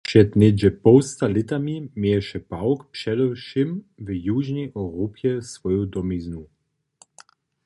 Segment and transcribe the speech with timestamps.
[0.07, 6.47] Před něhdźe połsta lětami měješe pawk předewšěm w južnej Europje swoju domiznu.